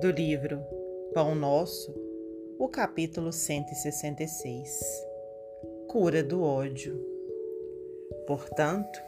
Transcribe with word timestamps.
do 0.00 0.10
livro 0.10 0.64
Pão 1.12 1.34
Nosso, 1.34 1.94
o 2.58 2.68
capítulo 2.68 3.30
166 3.30 4.80
Cura 5.88 6.22
do 6.22 6.42
ódio. 6.42 6.98
Portanto, 8.26 8.98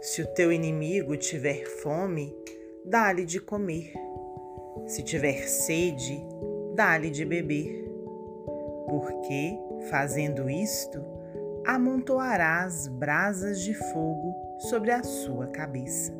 se 0.00 0.22
o 0.22 0.26
teu 0.26 0.50
inimigo 0.50 1.16
tiver 1.16 1.64
fome, 1.66 2.34
dá-lhe 2.84 3.24
de 3.24 3.38
comer. 3.40 3.92
Se 4.88 5.04
tiver 5.04 5.46
sede, 5.46 6.20
dá-lhe 6.74 7.10
de 7.10 7.24
beber. 7.24 7.88
Porque, 8.88 9.56
fazendo 9.88 10.50
isto, 10.50 11.00
amontoarás 11.64 12.88
brasas 12.88 13.60
de 13.60 13.72
fogo 13.72 14.34
sobre 14.68 14.90
a 14.90 15.04
sua 15.04 15.46
cabeça. 15.46 16.12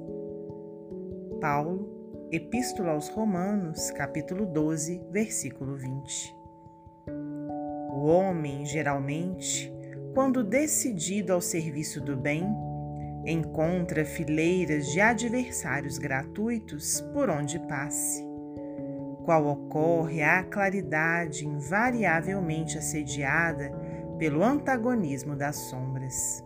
Paulo 1.41 2.00
Epístola 2.33 2.93
aos 2.93 3.09
Romanos, 3.09 3.91
capítulo 3.91 4.47
12, 4.47 5.03
versículo 5.11 5.75
20. 5.77 6.37
O 7.93 8.07
homem, 8.07 8.65
geralmente, 8.65 9.73
quando 10.15 10.45
decidido 10.45 11.33
ao 11.33 11.41
serviço 11.41 12.01
do 12.01 12.17
bem, 12.17 12.47
encontra 13.27 14.05
fileiras 14.05 14.87
de 14.93 15.01
adversários 15.01 15.99
gratuitos 15.99 17.01
por 17.13 17.29
onde 17.29 17.59
passe, 17.67 18.25
qual 19.25 19.45
ocorre 19.49 20.23
a 20.23 20.45
claridade 20.45 21.45
invariavelmente 21.45 22.79
assediada 22.79 23.73
pelo 24.21 24.45
antagonismo 24.45 25.35
das 25.35 25.57
sombras. 25.57 26.45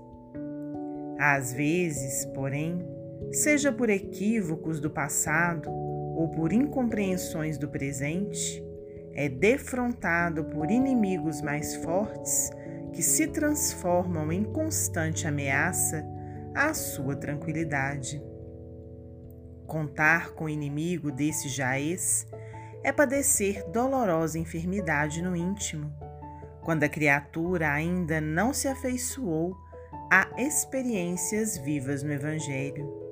Às 1.19 1.53
vezes, 1.53 2.25
porém, 2.35 3.04
seja 3.33 3.73
por 3.73 3.91
equívocos 3.91 4.81
do 4.81 4.91
passado 4.91 5.71
ou 5.71 6.29
por 6.29 6.53
incompreensões 6.53 7.59
do 7.59 7.69
presente, 7.69 8.65
é 9.13 9.29
defrontado 9.29 10.45
por 10.45 10.71
inimigos 10.71 11.41
mais 11.41 11.77
fortes 11.77 12.51
que 12.93 13.03
se 13.03 13.27
transformam 13.27 14.31
em 14.33 14.45
constante 14.45 15.27
ameaça 15.27 16.05
à 16.55 16.73
sua 16.73 17.17
tranquilidade. 17.17 18.23
Contar 19.67 20.33
com 20.33 20.45
o 20.45 20.49
inimigo 20.49 21.11
desse 21.11 21.49
jaez 21.49 22.27
é 22.83 22.93
padecer 22.93 23.69
dolorosa 23.71 24.39
enfermidade 24.39 25.23
no 25.23 25.35
íntimo, 25.35 25.93
quando 26.63 26.85
a 26.85 26.89
criatura 26.89 27.73
ainda 27.73 28.21
não 28.21 28.53
se 28.53 28.69
afeiçoou 28.69 29.57
a 30.13 30.29
experiências 30.41 31.57
vivas 31.59 32.03
no 32.03 32.13
Evangelho. 32.13 33.04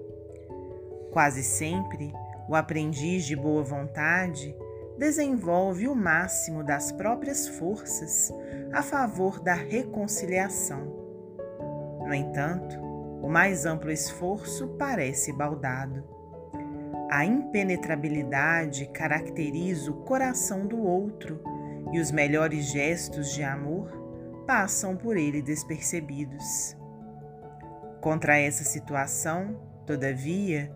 Quase 1.13 1.43
sempre, 1.43 2.13
o 2.49 2.55
aprendiz 2.55 3.25
de 3.25 3.37
boa 3.37 3.63
vontade 3.63 4.57
desenvolve 4.99 5.87
o 5.87 5.95
máximo 5.95 6.65
das 6.65 6.91
próprias 6.91 7.47
forças 7.47 8.33
a 8.73 8.83
favor 8.83 9.39
da 9.39 9.53
reconciliação. 9.53 11.03
No 12.07 12.15
entanto, 12.15 12.81
o 13.23 13.29
mais 13.29 13.67
amplo 13.67 13.91
esforço 13.91 14.69
parece 14.79 15.33
baldado. 15.33 16.03
A 17.11 17.27
impenetrabilidade 17.27 18.87
caracteriza 18.87 19.91
o 19.91 20.03
coração 20.05 20.67
do 20.67 20.81
outro 20.81 21.41
e 21.93 22.01
os 22.01 22.11
melhores 22.11 22.73
gestos 22.73 23.35
de 23.35 23.43
amor 23.43 23.91
passam 24.47 24.97
por 24.97 25.19
ele 25.19 25.43
despercebidos. 25.43 26.77
Contra 28.01 28.39
essa 28.39 28.65
situação, 28.65 29.61
todavia, 29.87 30.73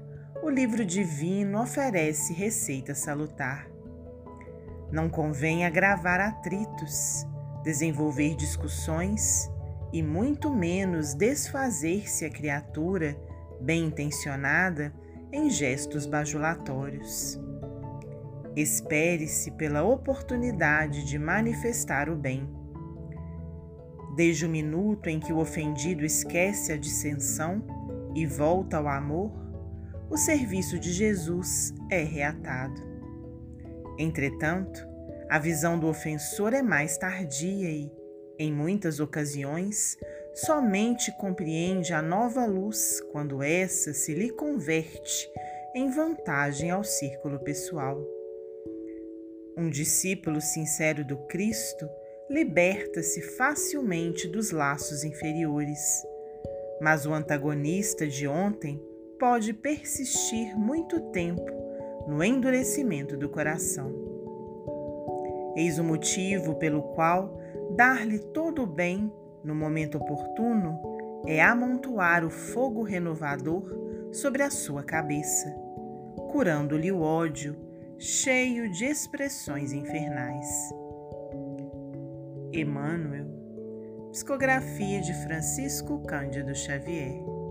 o 0.46 0.48
livro 0.48 0.84
divino 0.84 1.60
oferece 1.60 2.32
receita 2.32 2.94
salutar. 2.94 3.68
Não 4.92 5.08
convém 5.08 5.66
agravar 5.66 6.20
atritos, 6.20 7.26
desenvolver 7.64 8.36
discussões 8.36 9.50
e 9.92 10.04
muito 10.04 10.48
menos 10.54 11.14
desfazer-se 11.14 12.24
a 12.24 12.30
criatura, 12.30 13.20
bem 13.60 13.86
intencionada, 13.86 14.94
em 15.32 15.50
gestos 15.50 16.06
bajulatórios. 16.06 17.40
Espere-se 18.54 19.50
pela 19.50 19.82
oportunidade 19.82 21.04
de 21.04 21.18
manifestar 21.18 22.08
o 22.08 22.14
bem. 22.14 22.48
Desde 24.14 24.46
o 24.46 24.48
minuto 24.48 25.08
em 25.08 25.18
que 25.18 25.32
o 25.32 25.38
ofendido 25.38 26.04
esquece 26.04 26.72
a 26.72 26.76
dissensão 26.76 27.64
e 28.14 28.24
volta 28.24 28.76
ao 28.76 28.86
amor, 28.86 29.45
o 30.08 30.16
serviço 30.16 30.78
de 30.78 30.92
Jesus 30.92 31.74
é 31.90 32.02
reatado. 32.02 32.80
Entretanto, 33.98 34.86
a 35.28 35.38
visão 35.38 35.78
do 35.78 35.88
ofensor 35.88 36.54
é 36.54 36.62
mais 36.62 36.96
tardia 36.96 37.68
e, 37.68 37.90
em 38.38 38.52
muitas 38.52 39.00
ocasiões, 39.00 39.96
somente 40.34 41.10
compreende 41.18 41.92
a 41.92 42.00
nova 42.00 42.46
luz 42.46 43.00
quando 43.10 43.42
essa 43.42 43.92
se 43.92 44.14
lhe 44.14 44.30
converte 44.30 45.28
em 45.74 45.90
vantagem 45.90 46.70
ao 46.70 46.84
círculo 46.84 47.40
pessoal. 47.40 48.00
Um 49.56 49.68
discípulo 49.70 50.40
sincero 50.40 51.04
do 51.04 51.16
Cristo 51.26 51.88
liberta-se 52.28 53.22
facilmente 53.22 54.28
dos 54.28 54.50
laços 54.50 55.02
inferiores, 55.02 56.04
mas 56.80 57.06
o 57.06 57.12
antagonista 57.12 58.06
de 58.06 58.28
ontem 58.28 58.80
pode 59.18 59.52
persistir 59.52 60.56
muito 60.56 61.00
tempo 61.10 61.44
no 62.06 62.22
endurecimento 62.22 63.16
do 63.16 63.28
coração. 63.28 63.92
Eis 65.56 65.78
o 65.78 65.84
motivo 65.84 66.54
pelo 66.56 66.82
qual 66.94 67.40
dar-lhe 67.74 68.18
todo 68.18 68.62
o 68.62 68.66
bem 68.66 69.10
no 69.42 69.54
momento 69.54 69.96
oportuno 69.96 70.78
é 71.26 71.42
amontoar 71.42 72.24
o 72.24 72.30
fogo 72.30 72.82
renovador 72.82 73.64
sobre 74.12 74.42
a 74.42 74.50
sua 74.50 74.82
cabeça, 74.82 75.50
curando-lhe 76.30 76.92
o 76.92 77.00
ódio, 77.00 77.56
cheio 77.98 78.70
de 78.70 78.84
expressões 78.84 79.72
infernais. 79.72 80.46
Emmanuel, 82.52 83.26
psicografia 84.12 85.00
de 85.00 85.12
Francisco 85.24 86.00
Cândido 86.06 86.54
Xavier. 86.54 87.45